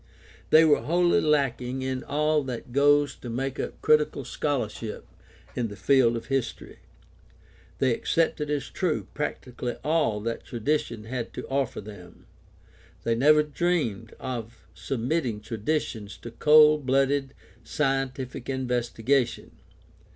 [0.49, 5.05] They were wholly lacking in all that goes to make up critical scholarship
[5.55, 6.79] in the field of history.
[7.77, 12.25] They accepted as true practically all that tradition had to offer them.
[13.03, 19.51] They never dreamed of sub mitting traditions to cold blooded, scientific investigation.